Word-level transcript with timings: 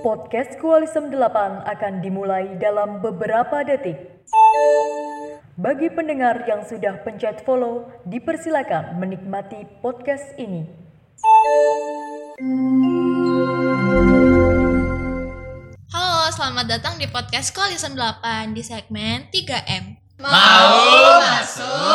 Podcast 0.00 0.56
Kualisem 0.56 1.12
8 1.12 1.68
akan 1.68 2.00
dimulai 2.00 2.56
dalam 2.56 3.04
beberapa 3.04 3.60
detik. 3.60 4.24
Bagi 5.60 5.92
pendengar 5.92 6.48
yang 6.48 6.64
sudah 6.64 7.04
pencet 7.04 7.44
follow, 7.44 7.92
dipersilakan 8.08 9.04
menikmati 9.04 9.68
podcast 9.84 10.32
ini. 10.40 10.64
Halo, 15.92 16.32
selamat 16.40 16.72
datang 16.72 16.96
di 16.96 17.04
podcast 17.04 17.52
Koalisem 17.52 17.92
8 18.00 18.56
di 18.56 18.64
segmen 18.64 19.28
3M. 19.28 20.00
Mau 20.24 21.20
masuk 21.20 21.89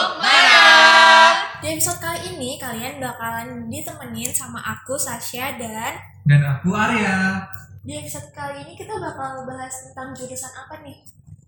episode 1.76 2.00
kali 2.00 2.20
ini 2.32 2.56
kalian 2.56 3.04
bakalan 3.04 3.68
ditemenin 3.68 4.32
sama 4.32 4.64
aku 4.64 4.96
Sasha 4.96 5.60
dan 5.60 5.92
Dan 6.24 6.40
aku 6.40 6.72
Arya. 6.72 7.44
di 7.84 8.00
episode 8.00 8.32
kali 8.32 8.64
ini 8.64 8.80
kita 8.80 8.96
bakal 8.96 9.44
bahas 9.44 9.84
tentang 9.84 10.16
jurusan 10.16 10.56
apa 10.56 10.80
nih? 10.82 11.04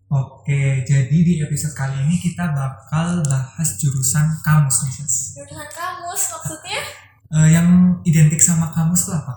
Oke, 0.07 0.83
jadi 0.83 1.15
di 1.15 1.39
episode 1.39 1.71
kali 1.71 2.03
ini 2.03 2.19
kita 2.19 2.43
bakal 2.51 3.23
bahas 3.23 3.79
jurusan 3.79 4.27
kamus 4.43 4.83
nih, 4.83 4.93
Sas. 4.99 5.15
Jurusan 5.33 5.69
kamus 5.71 6.21
maksudnya 6.35 6.81
Eh, 7.27 7.55
yang 7.55 7.67
identik 8.03 8.43
sama 8.43 8.67
kamus 8.75 9.07
tuh 9.07 9.15
apa? 9.15 9.31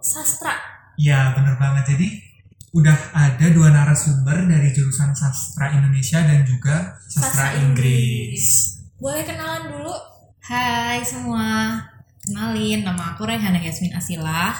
sastra. 0.00 0.56
Ya, 0.96 1.36
bener 1.36 1.60
banget. 1.60 1.84
Jadi 1.96 2.08
udah 2.72 2.96
ada 3.12 3.46
dua 3.52 3.68
narasumber 3.68 4.48
dari 4.48 4.72
jurusan 4.72 5.12
sastra 5.12 5.68
Indonesia 5.70 6.24
dan 6.24 6.48
juga 6.48 6.96
sastra, 7.04 7.52
Sastra 7.52 7.60
Inggris. 7.60 8.77
Boleh 8.98 9.22
kenalan 9.22 9.70
dulu? 9.70 9.94
Hai 10.42 11.06
semua, 11.06 11.78
kenalin 12.18 12.82
nama 12.82 13.14
aku 13.14 13.30
Rehana 13.30 13.62
Yasmin 13.62 13.94
Asilah 13.94 14.50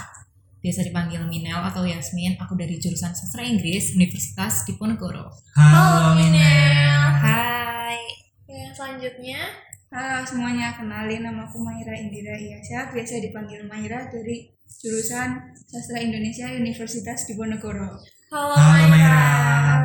Biasa 0.62 0.86
dipanggil 0.86 1.26
Minel 1.26 1.58
atau 1.58 1.82
Yasmin 1.82 2.38
Aku 2.38 2.54
dari 2.54 2.78
jurusan 2.78 3.10
Sastra 3.10 3.42
Inggris 3.42 3.98
Universitas 3.98 4.62
Diponegoro 4.62 5.26
Halo, 5.58 6.14
Minel. 6.14 7.18
Hai 7.18 7.98
Yang 8.46 8.78
selanjutnya 8.78 9.42
Halo 9.90 10.22
semuanya, 10.22 10.70
kenalin 10.78 11.26
nama 11.26 11.50
aku 11.50 11.58
Maira 11.58 11.98
Indira 11.98 12.38
Iyasa, 12.38 12.94
biasa 12.94 13.18
dipanggil 13.18 13.66
Maira 13.66 14.06
dari 14.06 14.54
jurusan 14.70 15.50
Sastra 15.66 15.98
Indonesia 15.98 16.46
Universitas 16.54 17.26
Diponegoro. 17.26 17.98
Halo, 18.30 18.54
Halo. 18.54 18.86
Maira. 18.86 19.18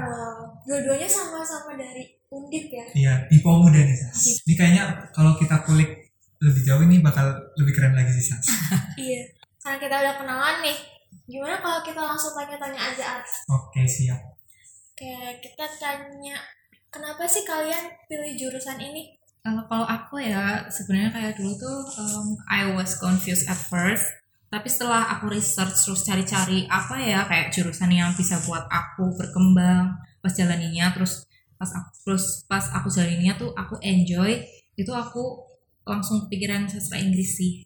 Halo. 0.04 0.24
Dua-duanya 0.68 1.10
sama-sama 1.10 1.74
dari 1.74 2.22
Undip 2.34 2.66
ya? 2.74 2.86
Iya, 2.98 3.14
tipe 3.30 3.46
muda 3.46 3.78
nih, 3.78 3.94
Sas. 3.94 4.42
Ini 4.50 4.54
kayaknya 4.58 4.84
kalau 5.14 5.38
kita 5.38 5.62
kulik 5.62 6.10
lebih 6.42 6.62
jauh 6.66 6.82
ini 6.82 7.00
bakal 7.00 7.30
lebih 7.62 7.74
keren 7.78 7.94
lagi 7.94 8.10
sih, 8.18 8.34
Sas. 8.34 8.46
Iya. 8.98 9.22
Karena 9.62 9.78
kita 9.80 9.96
udah 10.02 10.16
kenalan 10.18 10.58
nih. 10.66 10.78
Gimana 11.30 11.56
kalau 11.62 11.80
kita 11.86 12.02
langsung 12.02 12.34
tanya-tanya 12.36 12.82
aja, 12.92 13.04
Ars? 13.22 13.32
Oke, 13.48 13.86
siap. 13.86 14.20
Kayak 14.98 15.40
kita 15.40 15.66
tanya, 15.80 16.36
kenapa 16.90 17.24
sih 17.30 17.46
kalian 17.46 17.94
pilih 18.10 18.34
jurusan 18.36 18.82
ini? 18.82 19.16
Kalau 19.44 19.64
kalau 19.68 19.88
aku 19.88 20.24
ya 20.24 20.68
sebenarnya 20.72 21.12
kayak 21.12 21.34
dulu 21.36 21.52
tuh 21.60 21.80
um, 22.00 22.40
I 22.48 22.72
was 22.76 22.96
confused 22.96 23.44
at 23.52 23.60
first 23.60 24.08
tapi 24.54 24.70
setelah 24.70 25.18
aku 25.18 25.34
research 25.34 25.74
terus 25.82 26.06
cari-cari 26.06 26.70
apa 26.70 27.02
ya 27.02 27.26
kayak 27.26 27.50
jurusan 27.50 27.90
yang 27.90 28.14
bisa 28.14 28.38
buat 28.46 28.70
aku 28.70 29.18
berkembang 29.18 29.98
pas 30.22 30.30
jalaninya 30.30 30.94
terus 30.94 31.26
pas 31.64 31.72
aku 31.72 31.90
terus 32.04 32.44
pas 32.44 32.66
aku 32.76 32.92
jalaninya 32.92 33.40
tuh 33.40 33.56
aku 33.56 33.80
enjoy 33.80 34.44
itu 34.76 34.92
aku 34.92 35.48
langsung 35.84 36.28
kepikiran 36.28 36.68
sastra 36.68 37.00
Inggris 37.00 37.40
sih 37.40 37.64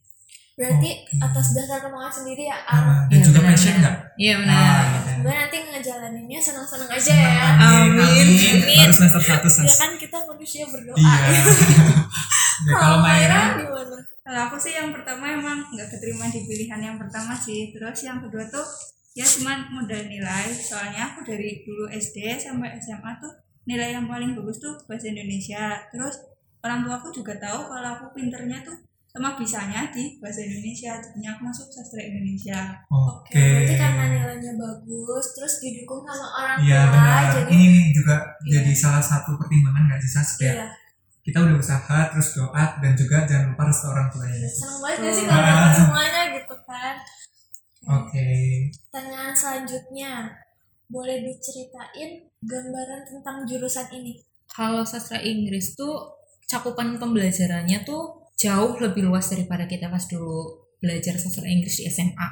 Berarti 0.57 0.89
Oke. 0.89 1.21
atas 1.21 1.53
dasar 1.53 1.85
kemauan 1.85 2.09
sendiri 2.09 2.49
ya, 2.49 2.57
Ar? 2.65 2.81
Ah, 2.81 2.99
dan 3.05 3.21
Iya, 3.21 3.25
juga 3.29 3.39
benar, 3.45 3.53
passion 3.53 3.75
nggak? 3.77 3.95
iya 4.17 4.33
Ah, 4.33 4.39
benar 4.41 4.57
gitu. 4.89 5.11
Gue 5.21 5.33
nanti 5.37 5.57
ngejalaninnya 5.69 6.39
senang-senang 6.41 6.89
aja 6.89 7.01
Senang, 7.13 7.29
ya. 7.29 7.45
Amin. 7.61 8.01
Amin. 8.01 8.27
Amin. 8.33 8.77
Baru 8.81 8.93
semester 8.97 9.21
satu. 9.21 9.47
Ya 9.53 9.75
kan 9.77 9.91
kita 10.01 10.17
manusia 10.25 10.65
berdoa. 10.65 10.97
Iya. 10.97 11.29
ya, 12.65 12.73
kalau 12.73 12.97
Maira, 13.05 13.41
gimana? 13.53 13.97
Kalau 14.25 14.39
aku 14.49 14.57
sih 14.57 14.73
yang 14.73 14.89
pertama 14.89 15.29
emang 15.29 15.61
nggak 15.69 15.87
keterima 15.93 16.25
di 16.33 16.41
pilihan 16.43 16.81
yang 16.81 16.97
pertama 16.97 17.37
sih, 17.37 17.69
terus 17.69 18.01
yang 18.01 18.17
kedua 18.17 18.41
tuh 18.49 18.65
ya 19.13 19.29
cuman 19.29 19.69
modal 19.69 20.09
nilai, 20.09 20.49
soalnya 20.57 21.13
aku 21.13 21.21
dari 21.21 21.61
dulu 21.61 21.85
SD 21.87 22.33
sampai 22.33 22.81
SMA 22.81 23.13
tuh 23.21 23.29
nilai 23.67 23.91
yang 23.91 24.07
paling 24.07 24.31
bagus 24.33 24.57
tuh 24.57 24.73
bahasa 24.87 25.11
Indonesia, 25.11 25.75
terus 25.91 26.15
orang 26.63 26.87
tua 26.87 26.95
aku 26.97 27.11
juga 27.11 27.35
tahu 27.37 27.67
kalau 27.67 27.89
aku 27.99 28.05
pinternya 28.15 28.63
tuh 28.63 28.79
sama 29.07 29.33
bisanya 29.33 29.89
di 29.89 30.15
bahasa 30.21 30.45
Indonesia, 30.45 30.93
jadinya 30.93 31.33
aku 31.33 31.41
masuk 31.49 31.67
sastra 31.73 31.99
Indonesia. 31.99 32.59
Oke, 32.87 33.33
oke. 33.33 33.41
berarti 33.41 33.75
karena 33.75 34.03
nilainya 34.13 34.53
bagus, 34.55 35.25
terus 35.33 35.53
didukung 35.57 36.05
sama 36.05 36.27
orang 36.37 36.57
Iya 36.61 36.81
tua, 36.85 36.93
benar. 36.93 37.23
jadi 37.33 37.49
Ini 37.49 37.65
nih 37.73 37.85
juga 37.91 38.15
Iya. 38.45 38.51
jadi 38.61 38.71
salah 38.77 39.01
satu 39.01 39.33
pertimbangan 39.35 39.83
nggak 39.89 39.99
sih 39.99 40.11
Sas? 40.13 40.29
Kayak 40.37 40.55
iya. 40.55 40.67
kita 41.25 41.37
udah 41.43 41.55
usaha 41.57 41.97
terus 42.13 42.29
doa 42.37 42.65
dan 42.77 42.93
juga 42.93 43.17
jangan 43.25 43.45
lupa 43.51 43.63
restu 43.65 43.85
orang 43.89 44.07
tua 44.13 44.25
ya. 44.29 44.37
Seneng 44.47 44.77
banget 44.79 44.97
gak 45.01 45.13
sih 45.17 45.25
kalau 45.25 45.69
semuanya 45.81 46.21
gitu 46.37 46.55
kan? 46.63 46.95
Oke. 47.87 48.27
Pertanyaan 48.93 49.33
selanjutnya, 49.33 50.11
boleh 50.87 51.23
diceritain 51.23 52.27
gambaran 52.43 53.01
tentang 53.07 53.43
jurusan 53.43 53.87
ini? 53.91 54.27
kalau 54.51 54.87
sastra 54.87 55.19
Inggris 55.19 55.75
tuh 55.75 56.17
cakupan 56.47 56.95
pembelajarannya 56.95 57.83
tuh 57.83 58.31
jauh 58.39 58.79
lebih 58.79 59.05
luas 59.05 59.27
daripada 59.27 59.67
kita 59.67 59.91
pas 59.91 60.07
dulu 60.07 60.65
belajar 60.79 61.19
sastra 61.19 61.49
Inggris 61.49 61.83
di 61.83 61.85
SMA. 61.89 62.29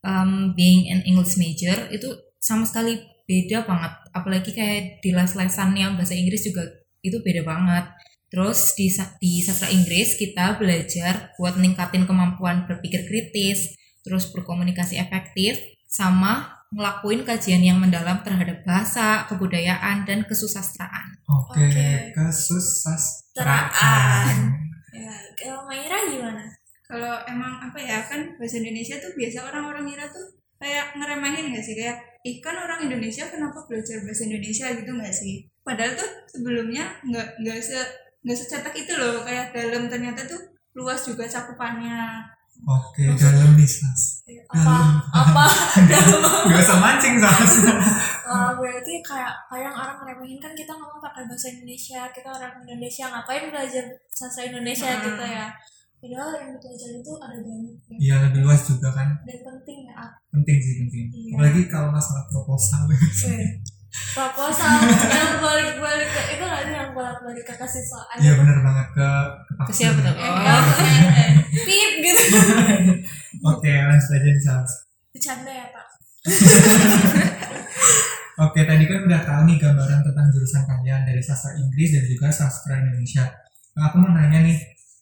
Um, 0.00 0.56
being 0.56 0.88
an 0.88 1.04
English 1.04 1.36
major 1.36 1.92
itu 1.92 2.08
sama 2.40 2.64
sekali 2.64 2.96
beda 3.28 3.66
banget. 3.68 3.92
Apalagi 4.16 4.50
kayak 4.56 5.04
di 5.04 5.12
les-lesan 5.12 5.76
yang 5.76 6.00
bahasa 6.00 6.16
Inggris 6.16 6.46
juga 6.46 6.64
itu 7.04 7.20
beda 7.20 7.44
banget. 7.44 7.92
Terus 8.30 8.78
di, 8.78 8.88
di 9.20 9.42
sastra 9.42 9.68
Inggris 9.68 10.14
kita 10.16 10.56
belajar 10.56 11.34
buat 11.36 11.58
ningkatin 11.58 12.06
kemampuan 12.06 12.64
berpikir 12.64 13.04
kritis, 13.04 13.74
terus 14.06 14.30
berkomunikasi 14.30 14.96
efektif, 14.96 15.58
sama 15.90 16.59
ngelakuin 16.70 17.26
kajian 17.26 17.66
yang 17.66 17.82
mendalam 17.82 18.22
terhadap 18.22 18.62
bahasa, 18.62 19.26
kebudayaan, 19.26 20.06
dan 20.06 20.22
kesusastraan. 20.22 21.18
Oke. 21.26 21.66
Oke. 21.66 22.14
Kesusastraan. 22.14 24.54
Ya, 24.94 25.10
kalau 25.34 25.66
Maira 25.66 25.98
gimana? 26.06 26.46
Kalau 26.86 27.18
emang 27.26 27.58
apa 27.62 27.78
ya 27.78 28.02
kan 28.02 28.34
bahasa 28.34 28.58
Indonesia 28.58 28.98
tuh 28.98 29.14
biasa 29.14 29.46
orang-orang 29.46 29.86
kira 29.86 30.10
tuh 30.10 30.26
kayak 30.58 30.90
ngeremehin 30.98 31.54
gak 31.54 31.62
sih 31.62 31.78
kayak 31.78 32.02
ih 32.26 32.42
kan 32.42 32.58
orang 32.58 32.82
Indonesia 32.84 33.30
kenapa 33.30 33.62
belajar 33.64 34.04
bahasa 34.04 34.26
Indonesia 34.26 34.74
gitu 34.74 34.90
nggak 34.92 35.14
sih? 35.14 35.48
Padahal 35.62 35.94
tuh 35.96 36.10
sebelumnya 36.28 37.00
nggak 37.06 37.38
nggak 37.40 37.56
se 37.62 37.78
nggak 38.20 38.36
secetak 38.36 38.76
itu 38.76 38.92
loh 38.98 39.24
kayak 39.24 39.56
dalam 39.56 39.88
ternyata 39.88 40.28
tuh 40.28 40.52
luas 40.76 41.00
juga 41.06 41.24
cakupannya. 41.24 42.20
Oke, 42.60 43.02
dalam 43.16 43.54
nih 43.54 43.64
Sas. 43.64 44.22
Apa? 44.50 44.76
apa? 45.10 45.44
Gak 46.50 46.60
usah 46.60 46.78
mancing 46.78 47.16
Sas. 47.16 47.52
Wah, 48.24 48.54
berarti 48.54 49.00
kayak 49.00 49.34
kadang 49.46 49.72
orang 49.72 49.96
ngeremehin 49.98 50.38
kan 50.38 50.52
kita 50.52 50.70
ngomong 50.70 51.00
pakai 51.00 51.24
bahasa 51.24 51.50
Indonesia, 51.50 52.06
kita 52.10 52.28
orang 52.28 52.52
Indonesia 52.62 53.04
ngapain 53.08 53.48
belajar 53.48 53.84
sastra 54.08 54.46
Indonesia 54.46 54.86
Hmm. 54.88 55.02
gitu 55.04 55.24
ya. 55.24 55.46
Padahal 56.00 56.32
yang 56.34 56.50
dipelajari 56.54 56.96
itu 56.96 57.12
ada 57.14 57.36
banyak 57.36 57.76
ya. 57.76 57.96
Iya 58.00 58.14
lebih 58.24 58.40
luas 58.42 58.62
juga 58.64 58.88
kan. 58.90 59.08
dan 59.20 59.38
penting 59.40 59.78
ya. 59.84 60.00
Penting 60.30 60.56
sih 60.56 60.74
penting. 60.80 61.04
Iya. 61.10 61.32
Apalagi 61.36 61.62
kalau 61.68 61.88
masalah 61.90 62.24
proposal. 62.26 62.88
Proposal 63.90 64.74
yang 65.12 65.34
balik-balik 65.38 66.08
ke 66.08 66.22
itu 66.38 66.44
nggak 66.46 66.64
balik-balik 67.30 67.46
ke 67.46 67.54
kesiswaan. 67.62 68.18
Iya 68.18 68.34
benar 68.34 68.58
banget 68.58 68.90
ke 68.90 69.06
ke 69.70 69.72
siapa 69.72 70.02
tuh? 70.02 70.10
vaksin. 70.10 70.26
Oh, 70.26 70.66
Pip 71.62 72.02
gitu. 72.02 72.22
Oke, 73.54 73.70
lanjut 73.70 74.10
aja 74.10 74.26
nih 74.26 74.42
Sas. 74.42 74.90
Bercanda 75.14 75.54
ya 75.54 75.70
Pak. 75.70 75.86
Oke, 78.50 78.66
tadi 78.66 78.90
kan 78.90 79.06
udah 79.06 79.22
tahu 79.22 79.46
nih 79.46 79.62
gambaran 79.62 80.02
tentang 80.02 80.26
jurusan 80.34 80.66
kalian 80.66 81.06
dari 81.06 81.22
sastra 81.22 81.54
Inggris 81.54 81.94
dan 81.94 82.02
juga 82.08 82.32
sastra 82.32 82.80
Indonesia. 82.82 83.30
Nah, 83.76 83.92
aku 83.92 84.00
mau 84.00 84.08
nanya 84.10 84.40
nih, 84.42 84.56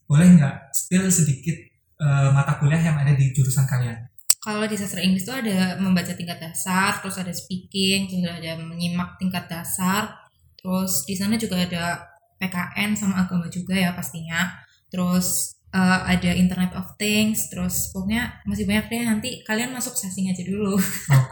boleh 0.04 0.26
nggak 0.36 0.74
spill 0.74 1.06
sedikit 1.08 1.54
eh, 2.02 2.28
mata 2.34 2.58
kuliah 2.58 2.82
yang 2.82 2.98
ada 2.98 3.14
di 3.14 3.31
jurusan 3.31 3.62
kalian? 3.64 4.10
kalau 4.38 4.70
di 4.70 4.78
sastra 4.78 5.02
Inggris 5.02 5.26
tuh 5.26 5.34
ada 5.34 5.74
membaca 5.82 6.14
tingkat 6.14 6.38
dasar, 6.38 7.02
terus 7.02 7.19
ada 7.19 7.34
speaking, 7.34 8.06
terus 8.06 8.22
ada 8.22 8.54
menyimak 8.62 9.19
tingkat 9.19 9.50
dasar, 9.50 10.14
terus 10.58 11.04
di 11.04 11.14
sana 11.19 11.34
juga 11.34 11.58
ada 11.58 12.06
PKN 12.38 12.94
sama 12.94 13.26
agama 13.26 13.46
juga 13.50 13.75
ya 13.75 13.93
pastinya. 13.93 14.49
Terus 14.88 15.58
eh, 15.75 16.00
ada 16.08 16.31
Internet 16.32 16.73
of 16.79 16.96
Things, 16.96 17.52
terus 17.52 17.93
pokoknya 17.93 18.40
masih 18.49 18.64
banyak 18.64 18.87
deh 18.88 19.02
nanti 19.05 19.31
kalian 19.44 19.75
masuk 19.75 19.94
sasing 19.94 20.31
aja 20.31 20.43
dulu. 20.46 20.79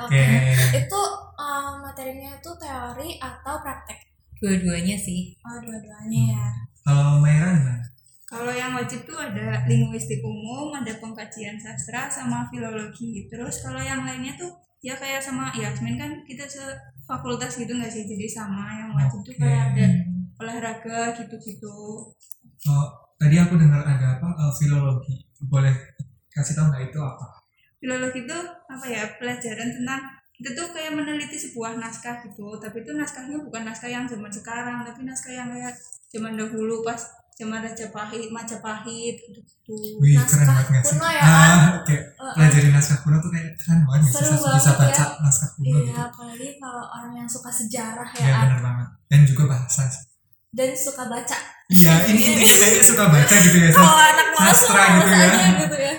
Oke. 0.04 0.26
Itu 0.76 1.02
eh, 1.38 1.72
materinya 1.80 2.30
itu 2.36 2.50
teori 2.58 3.16
atau 3.22 3.54
praktek? 3.62 4.04
Dua-duanya 4.36 4.96
sih. 5.00 5.32
Oh, 5.40 5.58
dua-duanya 5.64 6.22
ya. 6.36 6.46
Kalau 6.84 7.18
Maira 7.18 7.56
gimana? 7.56 7.82
Kalau 8.26 8.50
yang 8.50 8.74
wajib 8.74 9.06
tuh 9.06 9.14
ada 9.14 9.62
linguistik 9.70 10.18
umum, 10.18 10.74
ada 10.74 10.98
pengkajian 10.98 11.54
sastra, 11.54 12.10
sama 12.10 12.50
filologi. 12.50 13.30
Terus 13.30 13.62
kalau 13.62 13.78
yang 13.78 14.02
lainnya 14.02 14.34
tuh 14.34 14.50
ya 14.82 14.98
kayak 14.98 15.22
sama 15.22 15.54
Yasmin 15.54 15.94
kan 15.94 16.10
kita 16.26 16.42
sefakultas 16.42 17.54
gitu 17.54 17.70
nggak 17.78 17.86
sih? 17.86 18.02
Jadi 18.02 18.26
sama 18.26 18.66
yang 18.82 18.90
wajib 18.98 19.22
tuh 19.22 19.30
Oke. 19.30 19.40
kayak 19.46 19.62
ada 19.72 19.86
olahraga 20.36 21.14
gitu-gitu. 21.14 21.78
Oh, 22.66 22.86
tadi 23.16 23.36
aku 23.36 23.56
dengar 23.56 23.82
ada 23.82 24.16
apa 24.16 24.26
eh, 24.28 24.52
filologi. 24.52 25.14
Boleh 25.42 25.72
kasih 26.28 26.54
tahu 26.54 26.68
nggak 26.68 26.90
itu 26.90 26.98
apa? 26.98 27.26
Filologi 27.76 28.24
itu 28.24 28.38
apa 28.66 28.84
ya 28.84 29.02
pelajaran 29.16 29.68
tentang 29.72 30.02
kita 30.32 30.52
tuh 30.52 30.68
kayak 30.68 30.92
meneliti 30.92 31.36
sebuah 31.36 31.76
naskah 31.76 32.20
gitu. 32.22 32.56
Tapi 32.56 32.82
itu 32.82 32.92
naskahnya 32.92 33.40
bukan 33.40 33.62
naskah 33.64 33.88
yang 33.88 34.04
zaman 34.04 34.28
sekarang, 34.28 34.84
tapi 34.84 35.00
naskah 35.02 35.32
yang 35.32 35.48
kayak 35.48 35.72
zaman 36.08 36.36
dahulu 36.36 36.80
pas 36.80 37.00
zaman 37.36 37.60
Rajapahit, 37.60 38.32
Majapahit 38.32 39.16
gitu. 39.28 39.76
Wih, 40.00 40.16
Naskah 40.16 40.40
keren 40.40 40.48
banget 40.48 40.66
nggak 40.72 40.82
sih? 40.82 40.96
kuno 40.96 41.06
ya, 41.06 41.20
ah, 41.20 41.28
kan? 41.28 41.60
kayak 41.84 42.02
Uh, 42.16 42.32
pelajarin 42.32 42.72
naskah 42.72 42.98
kuno 43.04 43.16
tuh 43.20 43.28
kayak 43.28 43.52
keren 43.60 43.80
banget? 43.84 44.08
Seru 44.08 44.24
Bisa- 44.24 44.56
Bisa 44.56 44.70
banget 44.72 44.80
baca 44.80 45.04
ya. 45.04 45.20
naskah 45.20 45.48
kuno 45.52 45.66
Iya, 45.68 45.80
gitu. 45.84 46.00
apalagi 46.00 46.48
kalau 46.56 46.84
orang 46.88 47.12
yang 47.14 47.28
suka 47.28 47.50
sejarah 47.52 48.08
ya, 48.08 48.20
Iya 48.22 48.32
Ar. 48.32 48.40
bener 48.42 48.60
banget. 48.64 48.88
Dan 49.06 49.20
juga 49.22 49.42
bahasa 49.46 49.82
sih. 49.86 50.04
Dan 50.56 50.72
suka 50.72 51.04
baca. 51.04 51.36
Iya, 51.68 51.92
ini 52.10 52.40
kayaknya 52.40 52.80
suka 52.80 53.04
baca 53.12 53.34
gitu 53.36 53.58
ya. 53.60 53.70
Kalau 53.76 54.00
anak 54.00 54.28
Sastra 54.36 54.84
gitu 54.96 55.12
ya. 55.12 55.26
aja 55.28 55.46
gitu 55.60 55.76
ya. 55.76 55.94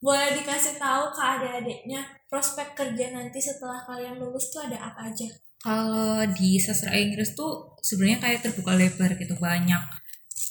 Boleh 0.00 0.28
dikasih 0.38 0.80
tahu 0.80 1.12
ke 1.12 1.20
adik-adiknya 1.20 2.00
prospek 2.30 2.78
kerja 2.78 3.12
nanti 3.12 3.42
setelah 3.42 3.82
kalian 3.84 4.16
lulus 4.16 4.54
tuh 4.54 4.64
ada 4.64 4.78
apa 4.78 5.10
aja? 5.10 5.28
Kalau 5.60 6.24
di 6.32 6.56
sastra 6.56 6.96
Inggris 6.96 7.36
tuh 7.36 7.76
sebenarnya 7.84 8.24
kayak 8.24 8.40
terbuka 8.48 8.72
lebar 8.78 9.12
gitu 9.20 9.36
banyak. 9.36 9.82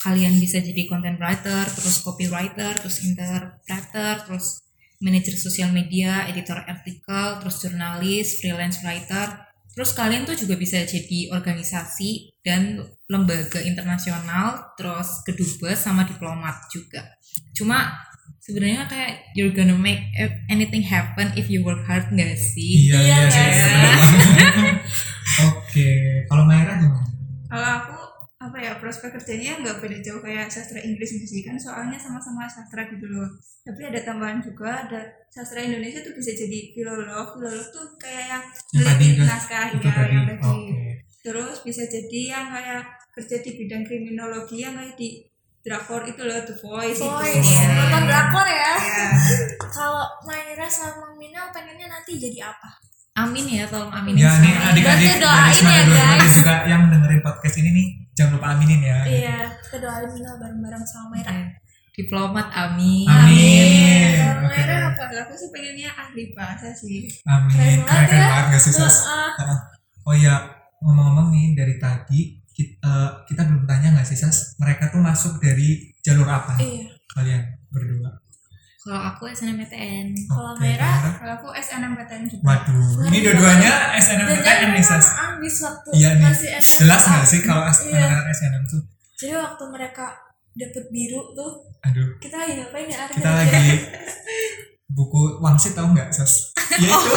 Kalian 0.06 0.38
bisa 0.38 0.62
jadi 0.62 0.85
content 0.85 1.18
writer, 1.18 1.65
terus 1.65 2.06
copywriter, 2.06 2.77
terus 2.77 3.01
interpreter, 3.01 4.21
terus 4.21 4.62
manajer 5.01 5.33
sosial 5.33 5.74
media, 5.74 6.30
editor 6.30 6.62
artikel, 6.62 7.42
terus 7.42 7.57
jurnalis, 7.57 8.38
freelance 8.38 8.85
writer. 8.85 9.50
Terus 9.74 9.92
kalian 9.97 10.30
tuh 10.30 10.38
juga 10.38 10.56
bisa 10.56 10.77
jadi 10.85 11.33
organisasi 11.33 12.28
dan 12.39 12.80
lembaga 13.06 13.59
internasional, 13.59 14.74
terus 14.74 15.21
kedubes 15.21 15.75
sama 15.75 16.03
diplomat 16.03 16.56
juga. 16.69 17.03
Cuma 17.51 17.91
sebenarnya 18.39 18.86
kayak 18.86 19.12
you're 19.33 19.51
gonna 19.51 19.75
make 19.75 20.01
anything 20.47 20.81
happen 20.81 21.30
if 21.33 21.47
you 21.47 21.62
work 21.62 21.83
hard 21.83 22.07
nggak 22.09 22.33
sih? 22.33 22.88
Iya, 22.88 22.97
Iya, 22.97 23.18
iya, 23.27 23.65
banget. 23.68 24.75
Oke, 25.50 25.89
kalau 26.25 26.44
Maira 26.44 26.75
gimana? 26.75 27.06
Kalau 27.45 27.69
aku 27.77 27.95
apa 28.39 28.56
ya 28.56 28.71
prospek 28.80 29.12
kerjanya 29.12 29.59
nggak 29.59 29.83
beda 29.83 30.00
jauh 30.00 30.24
kayak 30.24 30.47
sastra 30.47 30.80
Inggris 30.80 31.12
gitu 31.12 31.27
sih 31.27 31.44
kan 31.44 31.59
soalnya 31.59 32.00
sama-sama 32.00 32.47
sastra 32.47 32.88
gitu 32.88 33.03
loh. 33.06 33.27
Tapi 33.62 33.83
ada 33.83 34.00
tambahan 34.01 34.39
juga 34.39 34.88
ada 34.88 35.00
sastra 35.27 35.59
Indonesia 35.59 36.00
tuh 36.00 36.15
bisa 36.15 36.31
jadi 36.31 36.71
filolog. 36.71 37.35
Filolog 37.35 37.68
tuh 37.68 37.85
kayak 38.00 38.25
yang 38.31 38.44
udah- 38.80 39.27
naskah 39.27 39.65
Itu 39.69 39.83
ya 39.83 39.92
tadi. 39.94 40.13
yang 40.15 40.25
tadi. 40.25 40.63
Bisa 41.69 41.86
jadi 41.86 42.21
yang 42.27 42.45
kayak 42.50 42.81
kerja 43.12 43.36
di 43.39 43.51
bidang 43.56 43.83
kriminologi 43.83 44.57
yang 44.60 44.74
kayak 44.74 44.95
di 44.95 45.21
drakor 45.60 46.01
itu 46.01 46.21
loh 46.24 46.39
The 46.39 46.56
Voice, 46.56 46.98
Voice, 46.98 47.36
itu. 47.36 47.45
Iya. 47.45 47.68
nonton 47.75 48.04
drakor 48.06 48.48
ya. 48.48 48.74
Iya. 48.74 49.07
Kalau 49.69 50.04
Maira 50.25 50.66
sama 50.66 51.13
Minal 51.13 51.51
pengennya 51.51 51.88
nanti 51.88 52.16
jadi 52.16 52.48
apa? 52.48 52.74
Amin 53.13 53.45
ya, 53.45 53.68
tolong 53.68 53.92
aminin 53.92 54.24
Ya, 54.24 54.31
nih 54.39 54.50
semua. 54.50 54.71
adik-adik 54.71 55.10
doain 55.19 55.60
dari 55.60 55.92
ya, 55.92 56.07
guys. 56.16 56.33
juga 56.33 56.54
yang 56.63 56.88
dengerin 56.88 57.19
podcast 57.19 57.56
ini 57.60 57.69
nih, 57.69 57.88
jangan 58.16 58.31
lupa 58.33 58.48
aminin 58.56 58.80
ya. 58.80 58.98
Iya, 59.04 59.38
kita 59.60 59.77
doain 59.77 60.10
Minal 60.10 60.36
bareng-bareng 60.39 60.83
sama 60.88 61.06
Maira. 61.13 61.30
Oke. 61.30 61.44
Diplomat 61.92 62.48
amin. 62.50 63.06
Amin. 63.06 64.10
Kalau 64.16 64.39
Oke. 64.39 64.56
Maira 64.56 64.75
apa? 64.88 65.04
Kalau 65.06 65.21
aku 65.21 65.33
sih 65.36 65.50
pengennya 65.51 65.89
ahli 65.92 66.24
bahasa 66.31 66.71
sih. 66.71 67.12
Amin. 67.27 67.51
Keren 67.51 67.80
Keren 67.83 68.07
banget 68.07 68.16
ya. 68.16 68.27
banget 68.31 68.45
gak 68.50 68.62
sih, 68.63 68.74
Sas? 68.74 68.98
Heeh. 69.06 69.57
Oh 70.07 70.16
iya, 70.16 70.36
ngomong-ngomong 70.81 71.27
nih 71.29 71.47
dari 71.53 71.75
tadi 71.75 72.21
kita, 72.49 72.95
kita 73.23 73.41
belum 73.43 73.63
tanya 73.63 73.93
nggak 73.93 74.03
sih 74.05 74.15
Sas, 74.15 74.55
mereka 74.55 74.87
tuh 74.87 74.99
masuk 74.99 75.37
dari 75.37 75.95
jalur 75.99 76.25
apa 76.25 76.55
Iya. 76.55 76.91
kalian 77.09 77.41
berdua? 77.69 78.11
Kalau 78.79 78.99
aku 79.05 79.27
SNMPTN. 79.27 80.15
Kalau 80.25 80.55
Oke, 80.55 80.63
Maira? 80.65 80.87
Maira? 80.89 81.11
Kalau 81.13 81.33
aku 81.35 81.49
SNMPTN 81.53 82.21
juga. 82.25 82.41
Waduh, 82.41 83.05
ini 83.05 83.17
dua-duanya 83.21 83.71
SNMPTN 83.93 84.69
nih 84.71 84.81
Sas. 84.81 85.07
ambis 85.29 85.55
waktu 85.61 85.87
Iya 85.93 86.09
nih, 86.15 86.23
masih 86.25 86.49
SMA. 86.53 86.77
jelas 86.79 87.01
nggak 87.05 87.25
sih 87.25 87.39
kalau 87.41 87.63
as- 87.63 87.83
Iya. 87.85 87.99
anak-anak 88.01 88.27
SNM 88.33 88.63
tuh? 88.65 88.81
Jadi 89.15 89.33
waktu 89.35 89.63
mereka 89.69 90.05
dapet 90.51 90.83
biru 90.89 91.21
tuh, 91.33 91.51
Aduh, 91.81 92.07
kita 92.17 92.35
lagi 92.35 92.53
ngapain 92.57 92.87
ya? 92.87 93.03
Kita 93.05 93.29
lagi 93.33 93.67
buku 94.89 95.38
wangsit 95.38 95.74
tahu 95.74 95.94
nggak 95.94 96.09
Sas? 96.09 96.50
Ya 96.75 96.88
itu. 96.88 97.09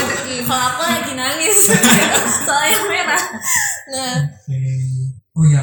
Kalau 0.42 0.64
aku 0.70 0.82
lagi 0.82 1.12
nangis 1.12 1.72
soalnya 2.46 2.78
merah. 2.84 3.22
Nah. 3.88 4.16
Oh 5.32 5.44
ya, 5.44 5.62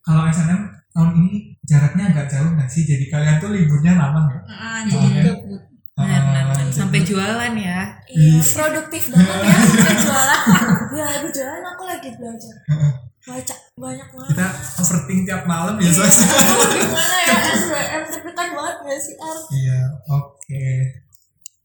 kalau 0.00 0.22
SNM 0.24 0.62
tahun 0.88 1.10
ini 1.16 1.32
jaraknya 1.62 2.04
agak 2.08 2.26
jauh 2.28 2.50
nggak 2.50 2.66
sih? 2.66 2.82
Jadi 2.82 3.06
kalian 3.06 3.38
tuh 3.38 3.50
liburnya 3.50 3.94
lama 3.94 4.24
nggak? 4.24 4.42
Ah, 4.46 4.80
Jadi 4.82 4.94
jadi 5.08 5.20
Oke. 5.20 5.32
kebut. 5.36 5.62
Benar-benar. 5.94 6.44
Ah, 6.48 6.70
Sampai 6.70 7.02
jualan 7.02 7.52
ya. 7.54 7.80
iya 8.06 8.38
produktif 8.38 9.10
banget 9.10 9.38
ya 9.42 9.56
sampai 9.58 9.96
jualan. 9.98 10.40
Dia 10.94 11.02
lagi 11.04 11.28
jualan, 11.28 11.62
aku 11.66 11.82
lagi 11.84 12.08
belajar. 12.14 12.54
Heeh. 12.64 12.92
Baca 13.18 13.54
banyak 13.76 14.08
banget. 14.08 14.30
kita 14.30 14.46
overthink 14.78 15.20
tiap 15.26 15.42
malam 15.44 15.74
ya 15.76 15.90
Sas. 15.90 16.16
aduh, 16.24 16.70
gimana 16.72 17.16
ya 17.20 17.36
SBM 17.58 18.02
tertekan 18.08 18.48
banget 18.54 18.76
gak 18.80 19.00
sih 19.02 19.14
Ar? 19.18 19.38
Iya, 19.50 19.80
oke. 20.08 20.64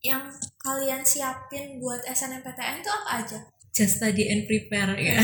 Yang 0.03 0.23
kalian 0.59 1.01
siapin 1.01 1.79
buat 1.79 2.03
SNMPTN 2.03 2.83
tuh 2.83 2.91
apa 2.91 3.23
aja? 3.23 3.39
Just 3.73 3.97
study 3.97 4.29
and 4.29 4.45
prepare 4.45 4.93
ya. 4.93 5.17
Iya, 5.17 5.23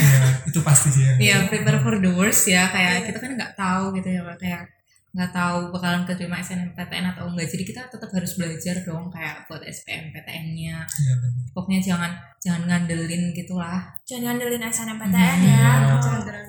itu 0.49 0.59
pasti 0.65 0.89
sih 0.89 1.03
ya. 1.05 1.13
Iya, 1.19 1.35
prepare 1.51 1.83
for 1.83 1.99
the 1.99 2.09
worst 2.09 2.47
ya. 2.47 2.65
Kayak 2.65 3.11
kita 3.11 3.19
kan 3.21 3.31
nggak 3.37 3.53
tahu 3.53 3.93
gitu 3.93 4.09
ya, 4.09 4.23
kayak 4.39 4.63
nggak 5.09 5.31
tahu 5.33 5.69
bakalan 5.69 6.05
keterima 6.05 6.39
SNMPTN 6.39 7.13
atau 7.13 7.29
enggak. 7.29 7.45
Jadi 7.45 7.63
kita 7.67 7.85
tetap 7.85 8.09
harus 8.09 8.31
belajar 8.33 8.75
dong 8.81 9.09
kayak 9.09 9.45
buat 9.45 9.61
SPMPTN-nya. 9.61 10.77
Iya 10.81 11.13
benar. 11.19 11.43
Pokoknya 11.53 11.81
jangan 11.83 12.11
jangan 12.39 12.61
ngandelin 12.65 13.23
gitulah. 13.35 13.83
Jangan 14.07 14.33
ngandelin 14.33 14.63
SNMPTN 14.65 15.13
Hmm, 15.13 15.19
ya. 15.19 15.33
iya. 15.45 15.71
Jangan. 16.01 16.45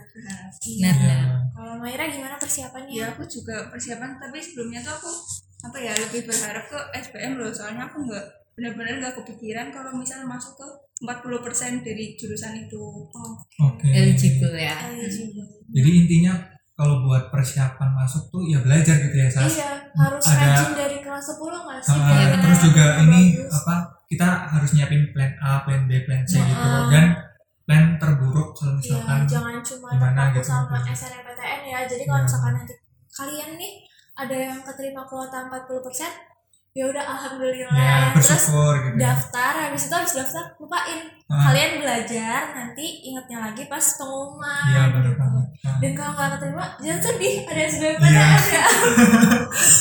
Iya. 0.60 0.90
Benar. 0.94 1.20
Kalau 1.50 1.74
Maira 1.76 2.04
gimana 2.08 2.36
persiapannya? 2.36 2.94
Ya 2.94 3.12
aku 3.12 3.26
juga 3.26 3.68
persiapan 3.68 4.16
tapi 4.16 4.38
sebelumnya 4.40 4.80
tuh 4.80 4.96
aku 4.96 5.10
apa 5.60 5.76
ya 5.76 5.92
lebih 5.92 6.24
berharap 6.24 6.64
ke 6.64 6.78
SPM 6.96 7.36
loh 7.36 7.50
soalnya 7.50 7.84
aku 7.84 8.00
nggak 8.02 8.24
benar-benar 8.52 8.94
nggak 8.99 9.14
kepikiran 9.14 9.68
kalau 9.68 9.92
misalnya 9.92 10.26
masuk 10.26 10.52
ke 10.54 10.66
40% 11.00 11.25
dari 11.80 12.12
jurusan 12.12 12.54
itu. 12.58 12.76
Oh, 13.08 13.32
Oke. 13.62 13.88
Eligible 13.88 14.52
ya. 14.52 14.76
eligible. 14.87 15.49
Jadi 15.70 15.90
intinya 15.99 16.37
kalau 16.75 17.00
buat 17.02 17.28
persiapan 17.28 17.88
masuk 17.94 18.28
tuh 18.28 18.44
ya 18.44 18.61
belajar 18.61 18.96
gitu 18.99 19.16
ya, 19.16 19.28
Sas. 19.28 19.49
Iya, 19.54 19.70
harus 19.90 20.20
Ada- 20.23 20.44
rajin 20.50 20.70
dari 20.75 20.96
kelas 21.00 21.25
10 21.26 21.40
nggak 21.40 21.80
sih? 21.80 21.92
Ah, 21.94 22.04
Biar 22.06 22.30
terus 22.38 22.61
juga 22.62 22.85
ini 23.00 23.20
bagus. 23.35 23.52
apa? 23.54 23.75
Kita 24.06 24.28
harus 24.50 24.70
nyiapin 24.75 25.02
plan 25.11 25.32
A, 25.38 25.62
plan 25.62 25.82
B, 25.85 26.04
plan 26.04 26.20
C 26.23 26.37
Nah, 26.37 26.44
gitu. 26.46 26.66
ah. 26.68 26.85
Dan 26.90 27.06
plan 27.62 27.85
terburuk 27.96 28.49
kalau 28.52 28.75
Iya, 28.75 28.80
misalkan 28.82 29.20
jangan 29.25 29.56
cuma 29.62 29.88
gimana 29.90 30.23
gitu. 30.30 30.44
sama 30.44 30.76
SNMPTN 30.82 31.61
ya. 31.64 31.78
Jadi 31.87 32.02
kalau 32.04 32.20
Iya. 32.20 32.26
misalkan 32.26 32.52
nanti 32.54 32.75
kalian 33.11 33.50
nih 33.56 33.73
ada 34.20 34.36
yang 34.36 34.58
keterima 34.60 35.02
kuota 35.02 35.48
40%, 35.48 36.04
ya 36.70 36.84
udah 36.86 37.02
alhamdulillah. 37.02 37.72
ya 37.72 38.14
Terus 38.14 38.46
gitu. 38.46 38.58
ya. 38.94 38.94
daftar 39.02 39.52
habis 39.60 39.82
itu 39.82 39.94
habis 39.94 40.14
daftar 40.14 40.44
lupain. 40.56 41.00
Ah. 41.26 41.46
Kalian 41.46 41.78
belajar 41.78 42.40
nanti 42.52 42.86
ingatnya 43.04 43.38
lagi 43.40 43.64
pas 43.64 43.82
pengumuman. 43.94 44.66
Iya 44.66 44.82
benar 44.90 45.04
gitu. 45.06 45.14
banget. 45.16 45.46
Nah, 45.60 45.76
Dan 45.78 45.92
kalau 45.94 46.12
nggak 46.12 46.28
keterima, 46.34 46.64
jangan 46.78 47.00
sedih. 47.00 47.34
Ada 47.44 47.54
Iya. 47.54 47.68
SBMPTN 47.70 48.10
ya. 48.50 48.64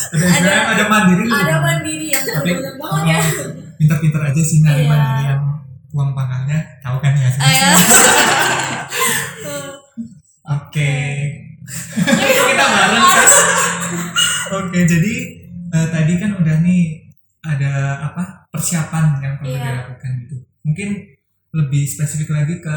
ada 0.09 0.29
SBM, 0.29 0.65
ada 0.67 0.83
mandiri. 0.87 1.23
Ada 1.27 1.55
mandiri 1.59 2.07
yang 2.07 2.23
Tapi 2.23 2.49
banget 2.53 2.73
ya. 3.05 3.19
oh, 3.19 3.49
pinter-pinter 3.75 4.21
aja 4.23 4.41
sih 4.41 4.57
nyari 4.59 4.81
Iya. 4.81 4.89
mandiri 4.89 5.23
yang 5.27 5.41
uang 5.89 6.09
pangkalnya 6.13 6.59
tahu 6.79 6.97
kan 6.99 7.13
ya. 7.13 7.29
Ayo. 7.35 7.69
Oke. 10.49 10.93
Kita 11.93 12.65
bareng 12.65 13.05
Sas. 13.07 13.35
Oke, 14.51 14.79
jadi 14.83 15.13
eh, 15.69 15.87
tadi 15.89 16.13
kan 16.15 16.31
udah 16.35 16.55
nih 16.59 16.81
ada 17.41 17.71
apa 18.03 18.23
persiapan 18.49 19.05
yang 19.19 19.33
perlu 19.37 19.51
Iya. 19.51 19.63
dilakukan 19.79 20.11
gitu. 20.19 20.35
Mungkin 20.61 20.89
lebih 21.51 21.83
spesifik 21.85 22.29
lagi 22.29 22.57
ke 22.57 22.75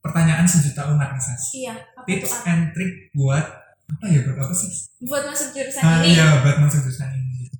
pertanyaan 0.00 0.44
sejuta 0.44 0.88
umat 0.90 1.10
nih 1.10 1.22
Sas. 1.22 1.42
Iya? 1.54 1.74
Tips 2.04 2.32
Ar? 2.34 2.48
and 2.50 2.62
trick 2.70 2.92
buat 3.12 3.44
apa 3.86 4.04
ya 4.06 4.20
buat 4.22 4.38
apa 4.38 4.52
sih? 4.52 4.68
Buat 5.00 5.24
masuk 5.26 5.48
jurusan 5.52 5.82
Ah, 5.82 6.00
ini. 6.00 6.12
iya 6.12 6.40
buat 6.40 6.56
masuk 6.58 6.80
jurusan 6.82 7.10
ini. 7.10 7.32
gitu. 7.42 7.56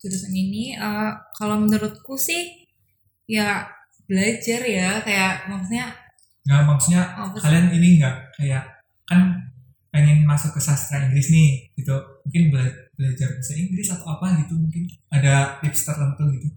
Jurusan 0.00 0.32
ini 0.32 0.64
eh, 0.72 1.10
kalau 1.32 1.56
menurutku 1.58 2.14
sih 2.14 2.66
ya 3.24 3.64
belajar 4.04 4.60
ya 4.60 5.00
kayak 5.00 5.48
maksudnya 5.48 5.88
Nggak 6.44 6.62
maksudnya 6.62 7.02
sih? 7.32 7.40
kalian 7.40 7.66
ini 7.72 7.88
nggak 7.96 8.16
kayak 8.36 8.62
kan 9.04 9.20
pengen 9.94 10.26
masuk 10.26 10.50
ke 10.50 10.60
sastra 10.60 11.06
Inggris 11.06 11.30
nih 11.30 11.50
gitu 11.78 11.94
mungkin 12.26 12.42
bela- 12.50 12.78
belajar 12.98 13.28
bahasa 13.30 13.52
Inggris 13.54 13.88
atau 13.94 14.06
apa 14.10 14.26
gitu 14.42 14.54
mungkin 14.58 14.82
ada 15.08 15.34
tips 15.62 15.86
tertentu 15.86 16.24
gitu 16.34 16.48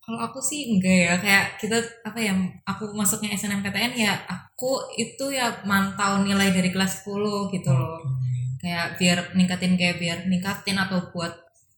Kalau 0.00 0.22
aku 0.22 0.38
sih 0.38 0.70
enggak 0.70 0.96
ya, 1.02 1.14
kayak 1.18 1.44
kita 1.58 1.76
apa 2.06 2.14
ya, 2.22 2.30
aku 2.62 2.94
masuknya 2.94 3.34
SNMPTN 3.34 3.90
ya 3.98 4.14
aku 4.30 4.70
itu 4.94 5.24
ya 5.34 5.46
mantau 5.66 6.22
nilai 6.22 6.54
dari 6.54 6.70
kelas 6.70 7.02
10 7.02 7.50
gitu 7.50 7.70
loh. 7.74 7.98
Oke. 7.98 8.30
Kayak 8.62 8.86
biar 8.98 9.18
ningkatin 9.34 9.74
kayak 9.74 9.98
biar 9.98 10.18
ningkatin 10.30 10.78
atau 10.78 11.10
buat 11.10 11.32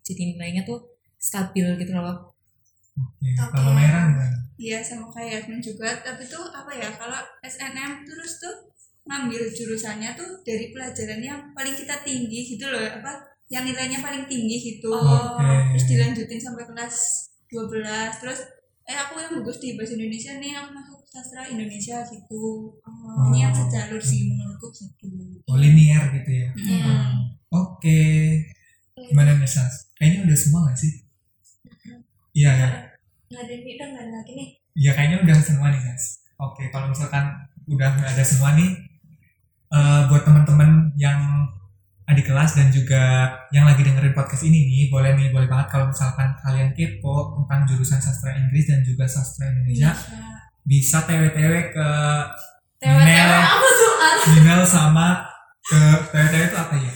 jadi 0.05 0.37
nilainya 0.37 0.63
tuh 0.69 0.79
stabil 1.17 1.65
gitu 1.81 1.97
loh. 1.97 2.37
Oke. 3.01 3.29
Oke. 3.33 3.49
kalau 3.55 3.73
merah 3.73 4.05
gimana 4.13 4.37
Iya 4.59 4.79
sama 4.83 5.07
kayak 5.15 5.31
Yasmin 5.47 5.63
juga 5.63 5.89
tapi 6.03 6.27
tuh 6.27 6.43
apa 6.51 6.71
ya 6.75 6.91
kalau 7.01 7.15
SNM 7.47 7.93
terus 8.05 8.43
tuh 8.43 8.55
ngambil 9.09 9.43
jurusannya 9.49 10.13
tuh 10.13 10.45
dari 10.45 10.69
pelajaran 10.71 11.19
yang 11.19 11.41
paling 11.51 11.73
kita 11.73 11.97
tinggi 12.05 12.55
gitu 12.55 12.69
loh 12.69 12.79
apa 12.79 13.13
yang 13.49 13.65
nilainya 13.65 13.99
paling 13.99 14.29
tinggi 14.29 14.57
gitu 14.77 14.93
Oke. 14.93 15.73
terus 15.73 15.85
dilanjutin 15.89 16.37
sampai 16.37 16.69
kelas 16.69 16.97
12 17.49 18.21
terus 18.21 18.41
eh 18.85 18.93
aku 18.95 19.17
yang 19.17 19.33
bagus 19.41 19.57
di 19.59 19.73
bahasa 19.75 19.97
Indonesia 19.97 20.37
nih 20.37 20.53
yang 20.53 20.69
masuk 20.71 21.01
sastra 21.09 21.45
Indonesia 21.45 22.05
gitu 22.05 22.77
Oh. 22.85 23.33
ini 23.33 23.41
yang 23.41 23.53
sejalur 23.53 23.97
sih 23.99 24.29
menurutku 24.29 24.69
gitu 24.69 25.09
oh 25.49 25.57
linear 25.57 26.13
gitu 26.13 26.29
ya 26.31 26.49
Iya. 26.55 26.85
Hmm. 26.85 27.25
oke 27.49 28.01
gimana 28.95 29.33
nih 29.35 29.49
Sas 29.49 29.89
kayaknya 29.97 30.29
udah 30.29 30.37
semua 30.37 30.61
gak 30.69 30.77
sih 30.77 30.93
iya 32.33 32.51
ya 32.53 32.69
nggak 33.29 33.43
ada 33.43 33.51
yang 33.51 33.65
udah 33.65 33.87
nggak 33.89 34.05
ada 34.05 34.13
lagi 34.15 34.33
nih 34.37 34.49
Ya 34.79 34.95
kayaknya 34.95 35.27
udah 35.27 35.35
semua 35.43 35.75
nih 35.75 35.83
guys. 35.83 36.23
Oke, 36.39 36.71
kalau 36.71 36.87
misalkan 36.87 37.35
udah 37.67 37.99
nggak 37.99 38.15
ada 38.15 38.23
semua 38.23 38.55
nih, 38.55 38.79
eh, 39.73 40.01
buat 40.09 40.23
teman-teman 40.25 40.93
yang 40.97 41.49
adik 42.09 42.33
kelas 42.33 42.57
dan 42.57 42.73
juga 42.73 43.29
yang 43.53 43.69
lagi 43.69 43.85
dengerin 43.85 44.17
podcast 44.17 44.49
ini 44.49 44.65
nih, 44.65 44.83
boleh 44.89 45.13
nih, 45.13 45.29
boleh 45.29 45.45
banget 45.45 45.69
kalau 45.69 45.93
misalkan 45.93 46.33
kalian 46.41 46.73
kepo 46.73 47.37
tentang 47.37 47.69
jurusan 47.69 48.01
sastra 48.01 48.33
Inggris 48.33 48.65
dan 48.65 48.81
juga 48.81 49.05
sastra 49.05 49.53
Indonesia, 49.53 49.93
bisa 50.65 51.05
tw-tw 51.05 51.53
ke 51.69 51.89
Minel, 52.81 53.29
Ar? 53.29 53.45
Minel 54.33 54.63
sama 54.65 55.29
ke 55.61 55.81
tw-tw 56.09 56.43
itu 56.49 56.57
apa 56.57 56.75
ya? 56.81 56.93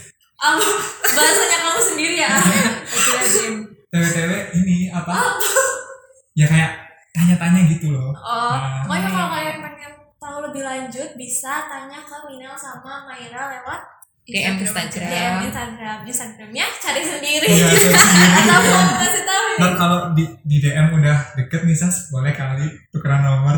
Bisa 11.32 11.64
tanya 11.64 11.96
ke 12.04 12.12
Minel 12.28 12.52
sama 12.52 13.08
Maira 13.08 13.48
lewat 13.48 13.80
DM 14.22 14.52
DM 14.54 14.54
Instagram. 14.60 15.32
Instagram 15.42 15.98
Instagramnya 16.04 16.66
cari 16.76 17.00
sendiri 17.02 17.46
Iya, 17.48 17.72
cari 17.72 17.80
sendiri. 18.04 18.40
atau 18.44 18.60
mau 18.60 18.94
kasih 19.00 19.22
tahu 19.24 19.42
ya 19.42 19.56
Ntar 19.56 19.72
kalau 19.74 19.98
di, 20.12 20.24
di 20.44 20.56
DM 20.60 20.92
udah 20.92 21.18
deket 21.34 21.64
nih 21.64 21.72
Sas, 21.72 22.12
boleh 22.12 22.30
kali 22.30 22.68
tukeran 22.92 23.24
nomor. 23.24 23.56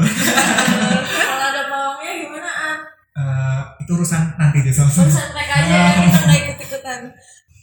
kalau 1.27 1.45
ada 1.45 1.63
pawangnya 1.67 2.13
gimana 2.17 2.47
An? 2.49 2.79
Eh, 3.13 3.61
itu 3.83 3.91
urusan 3.93 4.23
nanti 4.37 4.63
deh 4.63 4.71
sama 4.71 4.95
urusan 4.95 5.27
mereka 5.35 5.55
aja 5.59 5.75
ya 5.75 5.83
kita 6.07 6.19
nggak 6.23 6.41
ikut 6.41 6.59
ikutan 6.63 7.01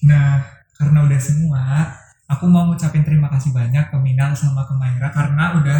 Nah, 0.01 0.43
karena 0.75 0.99
udah 1.01 1.19
semua, 1.21 1.63
aku 2.27 2.43
mau 2.45 2.67
ngucapin 2.67 3.01
terima 3.01 3.31
kasih 3.31 3.55
banyak 3.55 3.87
ke 3.87 3.97
Minal 3.97 4.35
sama 4.35 4.67
ke 4.67 4.75
Maira 4.75 5.07
karena 5.07 5.55
udah 5.55 5.79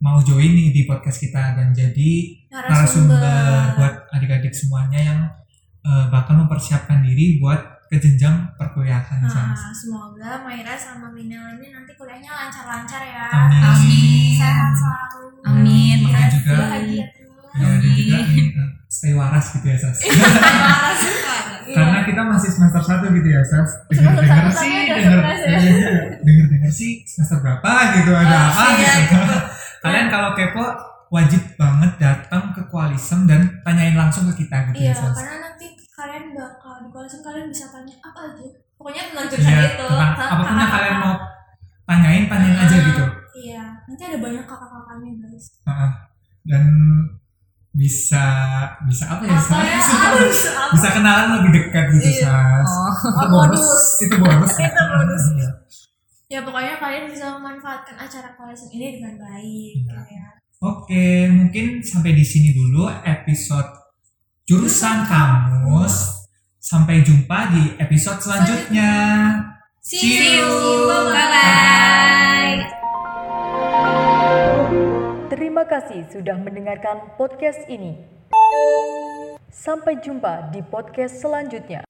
mau 0.00 0.16
join 0.18 0.48
nih 0.50 0.72
di 0.72 0.82
podcast 0.84 1.20
kita 1.20 1.54
dan 1.54 1.70
jadi 1.70 2.12
narasumber 2.48 3.20
buat 3.76 3.94
adik-adik 4.10 4.48
semuanya 4.50 4.96
yang 4.98 5.20
eh, 5.82 6.04
bakal 6.08 6.36
mempersiapkan 6.36 7.04
diri 7.04 7.36
buat 7.36 7.60
ke 7.84 7.98
jenjang 7.98 8.54
perkuliahan. 8.54 9.18
Nah, 9.20 9.50
semoga 9.74 10.40
Maira 10.40 10.72
sama 10.72 11.10
Minel 11.10 11.58
ini 11.58 11.68
nanti 11.68 11.90
kuliahnya 11.92 12.30
lancar-lancar 12.30 13.02
ya. 13.02 13.26
Amin. 13.28 13.60
Amin. 13.60 14.32
Sehat 14.38 14.70
selalu. 14.72 15.22
Amin. 15.42 15.98
Dan 16.00 16.06
Makasih. 16.06 16.30
juga 16.32 16.54
Bahagia 16.56 17.04
terus. 17.10 17.34
ya, 17.50 17.66
dan 17.66 17.78
juga 17.82 18.16
eh, 18.22 18.70
stay 18.86 19.12
waras 19.12 19.46
gitu 19.52 19.66
ya 19.66 19.76
Sas. 19.76 19.98
Iya. 20.00 20.14
Karena 21.76 21.98
kita 22.02 22.22
masih 22.24 22.50
semester 22.50 22.78
satu 22.80 23.04
gitu 23.10 23.28
ya 23.28 23.42
Sas. 23.42 23.70
Dengar-dengar 23.86 24.46
sih, 24.48 24.74
stres 24.86 25.40
ya. 25.42 25.58
denger-denger 26.18 26.70
sih 26.70 26.92
semester 27.04 27.38
berapa 27.42 27.70
gitu 27.98 28.10
ada 28.10 28.36
Oh, 28.38 28.44
apa 28.54 28.64
iya, 28.72 28.92
gitu. 29.02 29.18
Kalian 29.80 30.06
kalau 30.06 30.30
kepo 30.32 30.64
wajib 31.10 31.42
banget 31.54 31.92
datang 31.96 32.52
ke 32.52 32.62
Koalisem 32.64 33.24
dan 33.24 33.40
tanyain 33.60 33.94
langsung 33.94 34.30
ke 34.30 34.44
kita 34.44 34.70
gitu 34.70 34.78
Iya, 34.80 34.92
ya 34.92 35.10
karena 35.10 35.36
nanti 35.42 35.66
kalian 35.90 36.24
bakal 36.32 36.74
di 36.78 36.88
koleksi 36.88 37.18
kalian 37.20 37.46
bisa 37.46 37.66
tanya 37.68 37.94
apa 38.00 38.20
aja. 38.28 38.46
Pokoknya 38.72 39.02
tentang 39.06 39.26
jurusan 39.26 39.50
Iya, 39.50 39.62
itu. 39.70 39.86
tentang 39.90 40.28
apa 40.30 40.42
pun 40.42 40.56
yang 40.56 40.70
kalian 40.70 40.96
mau 40.96 41.14
tanyain, 41.84 42.24
tanyain 42.26 42.56
aja 42.56 42.72
Ah, 42.72 42.84
gitu. 42.84 43.04
Iya, 43.32 43.62
nanti 43.84 44.02
ada 44.04 44.18
banyak 44.18 44.44
kakak-kakaknya 44.44 45.10
guys. 45.18 45.44
Heeh. 45.62 45.90
Dan 46.42 46.64
bisa 47.70 48.24
bisa 48.82 49.04
apa 49.08 49.22
ya 49.22 49.30
Apa 49.32 49.62
ya? 49.62 49.78
Harus 49.78 50.40
apa? 50.50 50.72
bisa 50.74 50.88
kenalan 50.90 51.28
lebih 51.38 51.50
dekat 51.56 51.84
gitu 51.94 52.08
Iya. 52.12 52.26
Sas. 52.26 52.70
Oh. 52.70 52.94
Itu 53.14 53.26
bonus, 53.28 53.64
itu 54.00 54.16
bonus. 54.16 54.52
ya. 54.56 54.68
Itu 54.68 54.82
bonus. 54.84 55.24
Ya 56.30 56.46
pokoknya 56.46 56.78
kalian 56.78 57.10
bisa 57.10 57.34
memanfaatkan 57.34 57.98
acara 57.98 58.30
koleksi 58.38 58.70
ini 58.70 59.02
dengan 59.02 59.18
baik 59.18 59.82
gitu 59.82 59.90
ya. 60.14 60.38
Oke, 60.62 61.26
mungkin 61.26 61.82
sampai 61.82 62.14
di 62.14 62.22
sini 62.22 62.54
dulu 62.54 62.86
episode 63.02 63.66
jurusan 64.46 65.10
kamus. 65.10 66.06
Sampai 66.62 67.02
jumpa 67.02 67.50
di 67.50 67.74
episode 67.82 68.22
selanjutnya. 68.22 68.90
See 69.82 70.38
you. 70.38 70.46
Bye-bye. 71.10 72.62
Terima 75.34 75.66
kasih 75.66 76.06
sudah 76.14 76.38
mendengarkan 76.38 77.10
podcast 77.18 77.58
ini. 77.66 77.98
Sampai 79.50 79.98
jumpa 79.98 80.54
di 80.54 80.62
podcast 80.62 81.18
selanjutnya. 81.18 81.82